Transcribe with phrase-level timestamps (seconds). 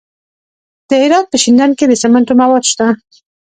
[0.87, 2.87] د هرات په شینډنډ کې د سمنټو مواد شته.